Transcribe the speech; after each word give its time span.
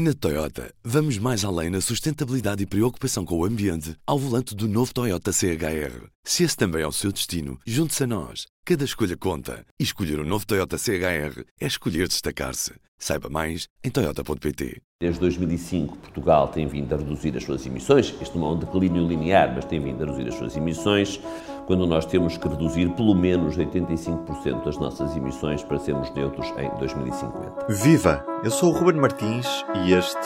Na 0.00 0.14
Toyota, 0.14 0.72
vamos 0.84 1.18
mais 1.18 1.44
além 1.44 1.70
na 1.70 1.80
sustentabilidade 1.80 2.62
e 2.62 2.66
preocupação 2.66 3.24
com 3.24 3.36
o 3.36 3.44
ambiente 3.44 3.96
ao 4.06 4.16
volante 4.16 4.54
do 4.54 4.68
novo 4.68 4.94
Toyota 4.94 5.32
CHR. 5.32 6.06
Se 6.22 6.44
esse 6.44 6.56
também 6.56 6.82
é 6.82 6.86
o 6.86 6.92
seu 6.92 7.10
destino, 7.10 7.58
junte-se 7.66 8.04
a 8.04 8.06
nós. 8.06 8.46
Cada 8.64 8.84
escolha 8.84 9.16
conta. 9.16 9.66
E 9.76 9.82
escolher 9.82 10.20
o 10.20 10.22
um 10.22 10.24
novo 10.24 10.46
Toyota 10.46 10.78
CHR 10.78 11.42
é 11.60 11.66
escolher 11.66 12.06
destacar-se. 12.06 12.74
Saiba 12.96 13.28
mais 13.28 13.66
em 13.82 13.90
Toyota.pt. 13.90 14.80
Desde 15.00 15.18
2005, 15.18 15.96
Portugal 15.96 16.46
tem 16.46 16.68
vindo 16.68 16.94
a 16.94 16.98
reduzir 16.98 17.36
as 17.36 17.42
suas 17.42 17.66
emissões. 17.66 18.14
Este 18.20 18.38
não 18.38 18.46
é 18.46 18.52
um 18.52 18.58
declínio 18.60 19.04
linear, 19.04 19.52
mas 19.52 19.64
tem 19.64 19.80
vindo 19.80 20.00
a 20.04 20.06
reduzir 20.06 20.28
as 20.28 20.34
suas 20.36 20.56
emissões. 20.56 21.20
Quando 21.68 21.86
nós 21.86 22.06
temos 22.06 22.38
que 22.38 22.48
reduzir 22.48 22.88
pelo 22.96 23.14
menos 23.14 23.58
85% 23.58 24.64
das 24.64 24.78
nossas 24.78 25.14
emissões 25.14 25.62
para 25.62 25.78
sermos 25.78 26.10
neutros 26.14 26.46
em 26.56 26.74
2050. 26.78 27.66
Viva! 27.68 28.24
Eu 28.42 28.50
sou 28.50 28.72
o 28.72 28.72
Ruben 28.72 28.98
Martins 28.98 29.46
e 29.84 29.92
este 29.92 30.16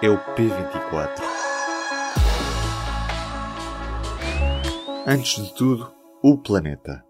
é 0.00 0.08
o 0.08 0.16
P24. 0.36 1.20
Antes 5.04 5.44
de 5.44 5.52
tudo, 5.56 5.92
o 6.22 6.38
planeta. 6.38 7.04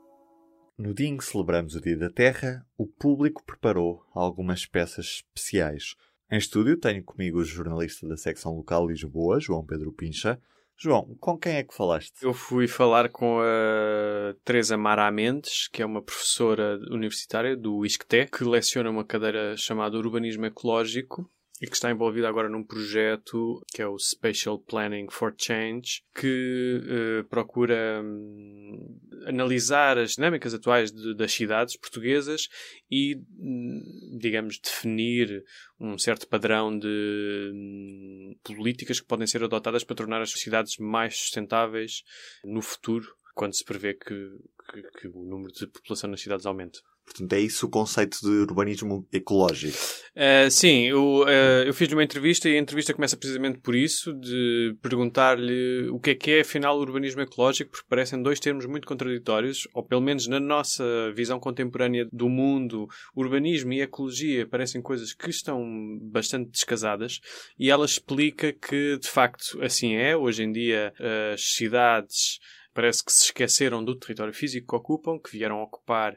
No 0.79 0.95
dia 0.95 1.09
em 1.09 1.19
que 1.19 1.25
celebramos 1.27 1.75
o 1.75 1.81
Dia 1.83 1.99
da 1.99 2.09
Terra, 2.09 2.65
o 2.79 2.87
público 2.87 3.45
preparou 3.45 4.01
algumas 4.15 4.65
peças 4.65 5.23
especiais. 5.23 5.97
Em 6.33 6.39
estúdio 6.39 6.81
tenho 6.81 7.05
comigo 7.05 7.41
o 7.41 7.45
jornalista 7.45 8.09
da 8.09 8.17
secção 8.17 8.57
local 8.57 8.89
Lisboa, 8.89 9.39
João 9.39 9.63
Pedro 9.63 9.93
Pincha. 9.93 10.41
João, 10.79 11.17
com 11.19 11.39
quem 11.39 11.57
é 11.57 11.65
que 11.65 11.75
falaste? 11.75 12.13
Eu 12.23 12.35
fui 12.35 12.69
falar 12.69 13.09
com 13.09 13.41
a 13.41 14.35
Teresa 14.45 14.77
Mara 14.77 15.11
Mendes, 15.11 15.69
que 15.69 15.83
é 15.83 15.87
uma 15.87 16.03
professora 16.03 16.79
universitária 16.91 17.57
do 17.57 17.85
ISCTE, 17.85 18.27
que 18.31 18.45
leciona 18.45 18.91
uma 18.91 19.05
cadeira 19.05 19.57
chamada 19.57 19.97
Urbanismo 19.97 20.45
Ecológico 20.45 21.31
e 21.61 21.67
que 21.67 21.75
está 21.75 21.91
envolvida 21.91 22.29
agora 22.29 22.49
num 22.49 22.63
projeto 22.63 23.65
que 23.73 23.81
é 23.81 23.87
o 23.87 23.99
Spatial 23.99 24.59
Planning 24.59 25.07
for 25.11 25.35
Change, 25.37 26.03
que 26.15 26.81
uh, 26.83 27.25
procura 27.29 28.03
um, 28.03 29.01
analisar 29.27 29.97
as 29.97 30.13
dinâmicas 30.13 30.53
atuais 30.53 30.93
de, 30.93 31.15
das 31.15 31.33
cidades 31.33 31.77
portuguesas 31.77 32.49
e, 32.91 33.17
hum, 33.39 34.19
digamos, 34.21 34.59
definir 34.59 35.43
um 35.81 35.97
certo 35.97 36.29
padrão 36.29 36.79
de 36.79 37.51
um, 37.55 38.37
políticas 38.45 39.01
que 39.01 39.07
podem 39.07 39.27
ser 39.27 39.43
adotadas 39.43 39.85
para 39.85 39.97
tornar 39.97 40.21
as 40.21 40.33
cidades 40.33 40.77
mais 40.79 41.17
sustentáveis 41.17 42.03
no 42.45 42.61
futuro, 42.61 43.07
quando 43.37 43.55
se 43.55 43.65
prevê 43.65 43.93
que, 43.95 44.33
que, 44.73 44.83
que 44.99 45.09
o 45.09 45.23
número 45.23 45.53
de 45.53 45.67
população 45.67 46.11
nas 46.11 46.23
cidades 46.23 46.47
aumente. 46.47 46.81
Portanto, 47.07 47.33
é 47.35 47.41
isso 47.41 47.67
o 47.67 47.71
conceito 47.71 48.19
de 48.21 48.29
urbanismo 48.29 49.07
ecológico. 49.13 49.79
Uh, 50.17 50.51
sim, 50.51 50.89
eu, 50.89 51.21
uh, 51.21 51.63
eu 51.65 51.73
fiz 51.73 51.91
uma 51.93 52.03
entrevista 52.03 52.49
e 52.49 52.57
a 52.57 52.59
entrevista 52.59 52.93
começa 52.93 53.17
precisamente 53.17 53.61
por 53.61 53.77
isso, 53.77 54.13
de 54.13 54.77
perguntar-lhe 54.83 55.89
o 55.91 56.01
que 56.01 56.11
é 56.11 56.15
que 56.17 56.31
é, 56.33 56.41
afinal, 56.41 56.77
o 56.77 56.81
urbanismo 56.81 57.21
ecológico, 57.21 57.71
porque 57.71 57.87
parecem 57.89 58.21
dois 58.21 58.41
termos 58.41 58.67
muito 58.67 58.89
contraditórios, 58.89 59.69
ou 59.73 59.85
pelo 59.85 60.01
menos 60.01 60.27
na 60.27 60.41
nossa 60.41 60.85
visão 61.15 61.39
contemporânea 61.39 62.09
do 62.13 62.29
mundo, 62.29 62.89
urbanismo 63.15 63.73
e 63.73 63.83
ecologia 63.83 64.45
parecem 64.45 64.83
coisas 64.83 65.13
que 65.13 65.31
estão 65.31 65.65
bastante 66.03 66.51
descasadas, 66.51 67.21
e 67.57 67.71
ela 67.71 67.87
explica 67.87 68.53
que, 68.53 68.99
de 68.99 69.09
facto, 69.09 69.63
assim 69.63 69.95
é. 69.95 70.17
Hoje 70.17 70.43
em 70.43 70.51
dia, 70.51 70.93
as 71.33 71.55
cidades 71.55 72.41
parece 72.77 73.03
que 73.03 73.11
se 73.11 73.25
esqueceram 73.25 73.83
do 73.83 73.99
território 73.99 74.35
físico 74.35 74.67
que 74.69 74.77
ocupam, 74.77 75.19
que 75.19 75.31
vieram 75.31 75.63
ocupar 75.63 76.15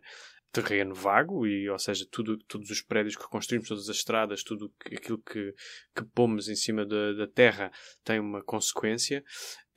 terreno 0.52 0.94
vago, 0.94 1.48
e, 1.48 1.70
ou 1.70 1.80
seja, 1.80 2.06
tudo, 2.12 2.38
todos 2.40 2.70
os 2.70 2.82
prédios 2.82 3.16
que 3.16 3.24
construímos, 3.30 3.70
todas 3.70 3.88
as 3.88 3.96
estradas, 3.96 4.44
tudo 4.44 4.70
aquilo 4.86 5.20
que, 5.20 5.54
que 5.96 6.04
pomos 6.14 6.50
em 6.50 6.56
cima 6.56 6.86
da, 6.86 7.14
da 7.14 7.28
terra 7.28 7.72
tem 8.04 8.20
uma 8.20 8.44
consequência. 8.44 9.24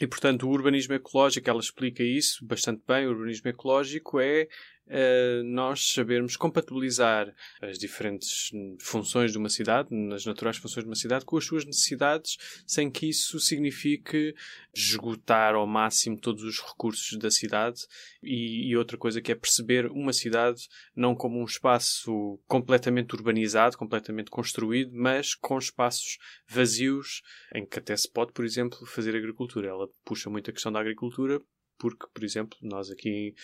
E, 0.00 0.08
portanto, 0.08 0.48
o 0.48 0.50
urbanismo 0.50 0.94
ecológico, 0.94 1.48
ela 1.48 1.60
explica 1.60 2.02
isso 2.02 2.44
bastante 2.44 2.82
bem. 2.84 3.06
O 3.06 3.10
urbanismo 3.10 3.48
ecológico 3.48 4.18
é 4.18 4.48
uh, 4.86 5.42
nós 5.44 5.92
sabermos 5.92 6.36
compatibilizar 6.36 7.34
as 7.60 7.78
diferentes 7.78 8.50
funções 8.80 9.32
de 9.32 9.38
uma 9.38 9.48
cidade, 9.48 9.88
as 10.12 10.24
naturais 10.24 10.56
funções 10.56 10.84
de 10.84 10.88
uma 10.88 10.96
cidade, 10.96 11.24
com 11.24 11.36
as 11.36 11.44
suas 11.44 11.64
necessidades, 11.64 12.36
sem 12.66 12.90
que 12.90 13.08
isso 13.08 13.38
signifique 13.40 14.34
esgotar 14.74 15.54
ao 15.54 15.66
máximo 15.66 16.18
todos 16.18 16.42
os 16.42 16.60
recursos 16.60 17.18
da 17.18 17.30
cidade. 17.30 17.80
E, 18.22 18.70
e 18.70 18.76
outra 18.76 18.96
coisa 18.96 19.20
que 19.20 19.32
é 19.32 19.34
perceber 19.34 19.86
uma 19.86 20.12
cidade 20.12 20.68
não 20.94 21.14
como 21.14 21.40
um 21.40 21.44
espaço 21.44 22.38
completamente 22.46 23.14
urbanizado, 23.14 23.76
completamente 23.76 24.30
construído, 24.30 24.92
mas 24.94 25.34
com 25.34 25.58
espaços 25.58 26.18
vazios 26.48 27.22
em 27.54 27.66
que 27.66 27.78
até 27.78 27.96
se 27.96 28.10
pode, 28.10 28.32
por 28.32 28.44
exemplo, 28.44 28.86
fazer 28.86 29.16
agricultura. 29.16 29.68
Ela 29.68 29.88
puxa 30.04 30.30
muito 30.30 30.50
a 30.50 30.52
questão 30.52 30.72
da 30.72 30.80
agricultura 30.80 31.40
porque, 31.78 32.06
por 32.14 32.22
exemplo, 32.22 32.56
nós 32.62 32.90
aqui 32.90 33.34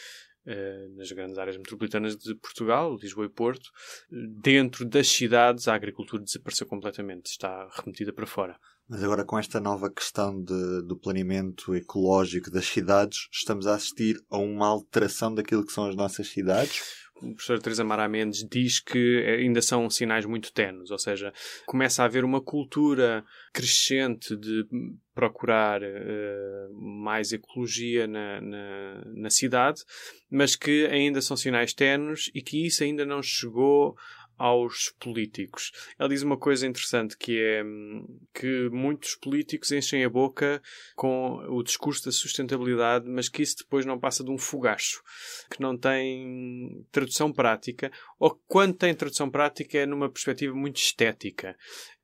nas 0.97 1.12
grandes 1.12 1.38
áreas 1.38 1.56
metropolitanas 1.56 2.16
de 2.16 2.34
Portugal, 2.34 2.97
Lisboa 2.97 3.26
e 3.26 3.31
Porto, 3.31 3.70
dentro 4.10 4.84
das 4.84 5.09
cidades 5.09 5.69
a 5.69 5.75
agricultura 5.75 6.22
desapareceu 6.22 6.66
completamente, 6.66 7.26
está 7.26 7.69
remetida 7.76 8.12
para 8.12 8.26
fora. 8.26 8.58
Mas 8.88 9.04
agora 9.04 9.22
com 9.22 9.38
esta 9.38 9.60
nova 9.60 9.91
questão 9.91 10.42
de, 10.42 10.82
do 10.82 10.97
planeamento 10.97 11.75
ecológico 11.75 12.50
das 12.50 12.64
cidades, 12.64 13.28
estamos 13.31 13.66
a 13.66 13.75
assistir 13.75 14.19
a 14.31 14.38
uma 14.38 14.66
alteração 14.66 15.34
daquilo 15.34 15.66
que 15.66 15.72
são 15.72 15.87
as 15.87 15.94
nossas 15.94 16.28
cidades? 16.28 16.82
O 17.22 17.34
professor 17.34 17.58
Teresa 17.60 17.84
Mara 17.84 18.08
Mendes 18.08 18.46
diz 18.48 18.80
que 18.80 19.24
ainda 19.26 19.60
são 19.60 19.88
sinais 19.90 20.24
muito 20.24 20.52
tenos, 20.52 20.90
ou 20.90 20.98
seja, 20.98 21.32
começa 21.66 22.02
a 22.02 22.06
haver 22.06 22.24
uma 22.24 22.40
cultura 22.40 23.24
crescente 23.52 24.36
de 24.36 24.66
procurar 25.14 25.82
uh, 25.82 26.72
mais 26.72 27.32
ecologia 27.32 28.06
na, 28.06 28.40
na, 28.40 29.02
na, 29.16 29.30
cidade, 29.30 29.82
mas 30.30 30.54
que 30.54 30.86
ainda 30.86 31.20
são 31.20 31.36
sinais 31.36 31.72
tenos 31.72 32.30
e 32.34 32.40
que 32.40 32.66
isso 32.66 32.84
ainda 32.84 33.04
não 33.04 33.22
chegou 33.22 33.96
aos 34.38 34.94
políticos. 35.00 35.72
Ela 35.99 36.09
diz 36.09 36.22
uma 36.22 36.37
coisa 36.37 36.66
interessante 36.66 37.16
que 37.16 37.38
é 37.41 37.65
hum, 37.65 38.21
que 38.32 38.69
muitos 38.71 39.16
políticos 39.16 39.72
enchem 39.72 40.04
a 40.04 40.09
boca 40.09 40.62
com 40.94 41.37
o 41.49 41.62
discurso 41.62 42.04
da 42.04 42.12
sustentabilidade, 42.12 43.09
mas 43.09 43.28
que 43.28 43.43
isso 43.43 43.56
depois 43.59 43.84
não 43.84 43.99
passa 43.99 44.22
de 44.22 44.31
um 44.31 44.38
fogacho, 44.38 45.03
que 45.50 45.60
não 45.60 45.76
tem 45.76 46.87
tradução 46.93 47.32
prática, 47.32 47.91
ou 48.19 48.41
quando 48.47 48.76
tem 48.76 48.94
tradução 48.94 49.28
prática 49.28 49.78
é 49.78 49.87
numa 49.87 50.10
perspectiva 50.10 50.55
muito 50.55 50.76
estética. 50.76 51.56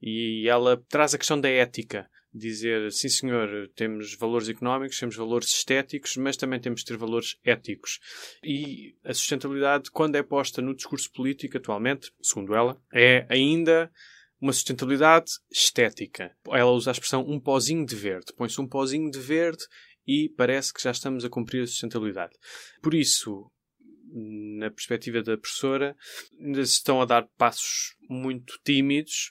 E 0.02 0.48
ela 0.48 0.82
traz 0.88 1.14
a 1.14 1.18
questão 1.18 1.40
da 1.40 1.48
ética 1.48 2.08
dizer 2.34 2.90
sim 2.90 3.08
senhor, 3.08 3.70
temos 3.76 4.14
valores 4.16 4.48
económicos, 4.48 4.98
temos 4.98 5.14
valores 5.14 5.48
estéticos, 5.48 6.16
mas 6.16 6.36
também 6.36 6.60
temos 6.60 6.80
de 6.80 6.86
ter 6.86 6.96
valores 6.96 7.36
éticos. 7.44 8.00
E 8.42 8.96
a 9.04 9.14
sustentabilidade, 9.14 9.90
quando 9.90 10.16
é 10.16 10.22
posta 10.22 10.60
no 10.60 10.74
discurso 10.74 11.10
político 11.12 11.56
atualmente, 11.56 12.12
segundo 12.20 12.54
ela, 12.54 12.80
é 12.92 13.24
ainda 13.30 13.90
uma 14.40 14.52
sustentabilidade 14.52 15.30
estética. 15.50 16.36
Ela 16.48 16.72
usa 16.72 16.90
a 16.90 16.92
expressão 16.92 17.24
um 17.26 17.38
pozinho 17.38 17.86
de 17.86 17.94
verde. 17.94 18.32
Põe-se 18.36 18.60
um 18.60 18.66
pozinho 18.66 19.10
de 19.10 19.18
verde 19.20 19.64
e 20.06 20.28
parece 20.36 20.74
que 20.74 20.82
já 20.82 20.90
estamos 20.90 21.24
a 21.24 21.30
cumprir 21.30 21.62
a 21.62 21.66
sustentabilidade. 21.66 22.34
Por 22.82 22.94
isso, 22.94 23.50
na 24.58 24.70
perspectiva 24.70 25.22
da 25.22 25.38
professora, 25.38 25.96
ainda 26.38 26.64
se 26.66 26.72
estão 26.72 27.00
a 27.00 27.04
dar 27.04 27.26
passos 27.38 27.96
muito 28.08 28.58
tímidos, 28.64 29.30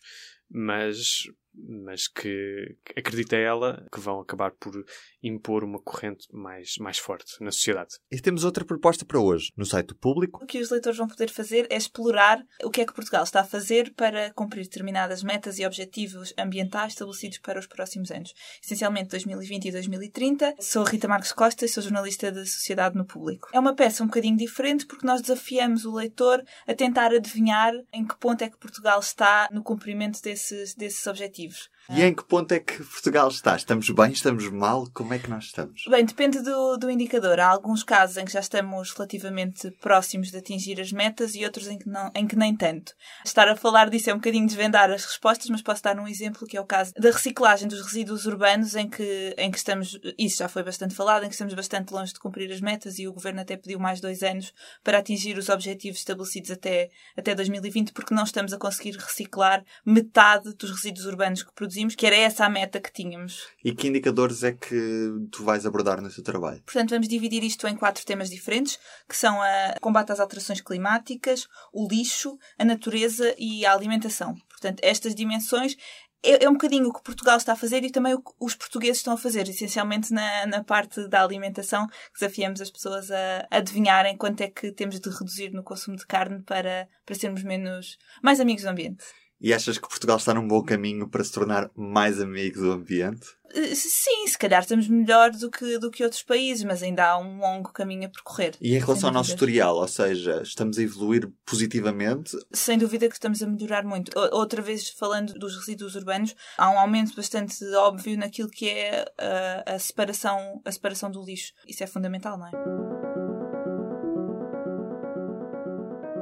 mas 0.49 1.23
mas 1.55 2.07
que 2.07 2.75
acredita 2.97 3.35
ela 3.35 3.85
que 3.91 3.99
vão 3.99 4.19
acabar 4.19 4.51
por 4.51 4.73
impor 5.21 5.63
uma 5.63 5.79
corrente 5.79 6.27
mais, 6.31 6.77
mais 6.79 6.97
forte 6.97 7.41
na 7.41 7.51
sociedade. 7.51 7.95
E 8.11 8.19
temos 8.19 8.43
outra 8.43 8.65
proposta 8.65 9.05
para 9.05 9.19
hoje, 9.19 9.51
no 9.55 9.65
site 9.65 9.93
público. 9.93 10.43
O 10.43 10.47
que 10.47 10.59
os 10.59 10.69
leitores 10.69 10.97
vão 10.97 11.07
poder 11.07 11.29
fazer 11.29 11.67
é 11.69 11.77
explorar 11.77 12.43
o 12.63 12.69
que 12.69 12.81
é 12.81 12.85
que 12.85 12.93
Portugal 12.93 13.23
está 13.23 13.41
a 13.41 13.45
fazer 13.45 13.93
para 13.93 14.31
cumprir 14.33 14.63
determinadas 14.63 15.23
metas 15.23 15.59
e 15.59 15.65
objetivos 15.65 16.33
ambientais 16.37 16.93
estabelecidos 16.93 17.37
para 17.39 17.59
os 17.59 17.67
próximos 17.67 18.11
anos, 18.11 18.33
essencialmente 18.63 19.09
2020 19.09 19.65
e 19.65 19.71
2030. 19.71 20.55
Sou 20.59 20.83
Rita 20.83 21.07
Marques 21.07 21.31
Costa 21.31 21.65
e 21.65 21.69
sou 21.69 21.83
jornalista 21.83 22.31
de 22.31 22.45
Sociedade 22.45 22.95
no 22.95 23.05
Público. 23.05 23.49
É 23.53 23.59
uma 23.59 23.75
peça 23.75 24.03
um 24.03 24.07
bocadinho 24.07 24.37
diferente 24.37 24.85
porque 24.85 25.05
nós 25.05 25.21
desafiamos 25.21 25.85
o 25.85 25.93
leitor 25.93 26.43
a 26.67 26.73
tentar 26.73 27.13
adivinhar 27.13 27.73
em 27.91 28.05
que 28.05 28.17
ponto 28.17 28.43
é 28.43 28.49
que 28.49 28.57
Portugal 28.57 28.99
está 28.99 29.47
no 29.51 29.63
cumprimento 29.63 30.21
desses, 30.21 30.73
desses 30.75 31.05
objetivos 31.07 31.42
objetivos. 31.45 31.71
E 31.89 32.01
em 32.01 32.13
que 32.13 32.23
ponto 32.23 32.51
é 32.53 32.59
que 32.59 32.81
Portugal 32.83 33.27
está? 33.27 33.55
Estamos 33.55 33.89
bem? 33.89 34.11
Estamos 34.11 34.49
mal? 34.49 34.87
Como 34.93 35.13
é 35.13 35.19
que 35.19 35.29
nós 35.29 35.45
estamos? 35.45 35.83
Bem, 35.89 36.05
depende 36.05 36.41
do, 36.41 36.77
do 36.77 36.89
indicador. 36.89 37.39
Há 37.41 37.47
alguns 37.47 37.83
casos 37.83 38.15
em 38.15 38.23
que 38.23 38.31
já 38.31 38.39
estamos 38.39 38.93
relativamente 38.93 39.69
próximos 39.81 40.31
de 40.31 40.37
atingir 40.37 40.79
as 40.79 40.93
metas 40.93 41.35
e 41.35 41.43
outros 41.43 41.67
em 41.67 41.77
que, 41.77 41.89
não, 41.89 42.09
em 42.15 42.25
que 42.25 42.37
nem 42.37 42.55
tanto. 42.55 42.93
Estar 43.25 43.49
a 43.49 43.55
falar 43.55 43.89
disso 43.89 44.09
é 44.09 44.13
um 44.13 44.17
bocadinho 44.17 44.47
desvendar 44.47 44.89
as 44.91 45.03
respostas, 45.03 45.49
mas 45.49 45.61
posso 45.61 45.83
dar 45.83 45.99
um 45.99 46.07
exemplo 46.07 46.47
que 46.47 46.55
é 46.55 46.61
o 46.61 46.65
caso 46.65 46.93
da 46.93 47.11
reciclagem 47.11 47.67
dos 47.67 47.81
resíduos 47.81 48.25
urbanos, 48.25 48.75
em 48.75 48.89
que, 48.89 49.35
em 49.37 49.51
que 49.51 49.57
estamos, 49.57 49.99
isso 50.17 50.37
já 50.37 50.47
foi 50.47 50.63
bastante 50.63 50.95
falado, 50.95 51.23
em 51.23 51.27
que 51.27 51.35
estamos 51.35 51.53
bastante 51.53 51.91
longe 51.91 52.13
de 52.13 52.19
cumprir 52.19 52.49
as 52.51 52.61
metas 52.61 52.97
e 52.97 53.07
o 53.07 53.13
Governo 53.13 53.41
até 53.41 53.57
pediu 53.57 53.77
mais 53.77 53.99
dois 53.99 54.23
anos 54.23 54.53
para 54.83 54.99
atingir 54.99 55.37
os 55.37 55.49
objetivos 55.49 55.99
estabelecidos 55.99 56.51
até, 56.51 56.89
até 57.17 57.35
2020, 57.35 57.91
porque 57.91 58.13
não 58.13 58.23
estamos 58.23 58.53
a 58.53 58.57
conseguir 58.57 58.95
reciclar 58.95 59.65
metade 59.85 60.53
dos 60.53 60.71
resíduos 60.71 61.05
urbanos 61.05 61.43
que 61.43 61.53
produzimos, 61.53 61.72
que 61.95 62.05
era 62.05 62.15
essa 62.15 62.45
a 62.45 62.49
meta 62.49 62.79
que 62.79 62.91
tínhamos. 62.91 63.47
E 63.63 63.73
que 63.73 63.87
indicadores 63.87 64.43
é 64.43 64.51
que 64.51 65.11
tu 65.31 65.43
vais 65.43 65.65
abordar 65.65 66.01
no 66.01 66.09
teu 66.09 66.23
trabalho? 66.23 66.61
Portanto, 66.65 66.91
vamos 66.91 67.07
dividir 67.07 67.43
isto 67.43 67.67
em 67.67 67.75
quatro 67.75 68.05
temas 68.05 68.29
diferentes, 68.29 68.79
que 69.07 69.17
são 69.17 69.41
a 69.41 69.75
combate 69.81 70.11
às 70.11 70.19
alterações 70.19 70.61
climáticas, 70.61 71.47
o 71.71 71.87
lixo, 71.87 72.37
a 72.57 72.65
natureza 72.65 73.33
e 73.37 73.65
a 73.65 73.73
alimentação. 73.73 74.35
Portanto, 74.49 74.79
estas 74.81 75.13
dimensões 75.13 75.75
é, 76.23 76.45
é, 76.45 76.49
um 76.49 76.53
bocadinho 76.53 76.87
o 76.87 76.93
que 76.93 77.03
Portugal 77.03 77.35
está 77.35 77.51
a 77.51 77.57
fazer 77.57 77.83
e 77.83 77.91
também 77.91 78.13
o 78.13 78.21
que 78.21 78.31
os 78.39 78.55
portugueses 78.55 78.97
estão 78.97 79.13
a 79.13 79.17
fazer, 79.17 79.47
essencialmente 79.47 80.13
na, 80.13 80.45
na 80.47 80.63
parte 80.63 81.05
da 81.09 81.21
alimentação. 81.21 81.85
Desafiamos 82.13 82.61
as 82.61 82.71
pessoas 82.71 83.11
a, 83.11 83.45
a 83.51 83.57
adivinharem 83.57 84.15
quanto 84.15 84.39
é 84.41 84.47
que 84.47 84.71
temos 84.71 85.01
de 85.01 85.09
reduzir 85.09 85.51
no 85.51 85.63
consumo 85.63 85.97
de 85.97 86.07
carne 86.07 86.41
para, 86.43 86.87
para 87.05 87.15
sermos 87.15 87.43
menos, 87.43 87.97
mais 88.21 88.39
amigos 88.39 88.63
do 88.63 88.69
ambiente. 88.69 89.03
E 89.43 89.53
achas 89.53 89.77
que 89.77 89.89
Portugal 89.89 90.15
está 90.15 90.33
num 90.33 90.47
bom 90.47 90.63
caminho 90.63 91.05
para 91.05 91.21
se 91.21 91.33
tornar 91.33 91.69
mais 91.75 92.21
amigo 92.21 92.61
do 92.61 92.71
ambiente? 92.71 93.27
Eh, 93.53 93.75
sim, 93.75 94.25
se 94.25 94.37
calhar 94.37 94.61
estamos 94.61 94.87
melhor 94.87 95.31
do 95.31 95.51
que, 95.51 95.77
do 95.79 95.91
que 95.91 96.01
outros 96.01 96.23
países, 96.23 96.63
mas 96.63 96.81
ainda 96.81 97.05
há 97.05 97.17
um 97.17 97.39
longo 97.39 97.73
caminho 97.73 98.05
a 98.05 98.09
percorrer. 98.09 98.55
E 98.61 98.73
em 98.73 98.79
relação 98.79 99.09
ao 99.09 99.13
nosso 99.13 99.31
historial, 99.31 99.75
ou 99.75 99.87
seja, 99.87 100.41
estamos 100.41 100.77
a 100.77 100.81
evoluir 100.81 101.29
positivamente? 101.45 102.37
Sem 102.53 102.77
dúvida 102.77 103.09
que 103.09 103.15
estamos 103.15 103.43
a 103.43 103.45
melhorar 103.45 103.83
muito. 103.83 104.17
Outra 104.31 104.61
vez, 104.61 104.87
falando 104.91 105.33
dos 105.33 105.57
resíduos 105.57 105.95
urbanos, 105.95 106.33
há 106.57 106.69
um 106.69 106.79
aumento 106.79 107.13
bastante 107.13 107.65
óbvio 107.75 108.17
naquilo 108.17 108.49
que 108.49 108.69
é 108.69 109.03
a, 109.19 109.73
a 109.73 109.79
separação, 109.79 110.61
a 110.63 110.71
separação 110.71 111.11
do 111.11 111.21
lixo. 111.21 111.51
Isso 111.67 111.83
é 111.83 111.87
fundamental, 111.87 112.37
não 112.37 112.47
é? 112.47 112.51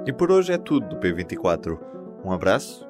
E 0.08 0.12
por 0.12 0.32
hoje 0.32 0.54
é 0.54 0.58
tudo 0.58 0.90
do 0.90 0.96
P24. 1.00 1.78
Um 2.26 2.32
abraço 2.32 2.90